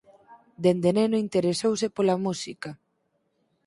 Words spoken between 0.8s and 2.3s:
neno interesouse pola